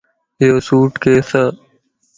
ايو 0.39 0.57
سوڻ 0.67 0.85
ڪيسَ 1.03 1.29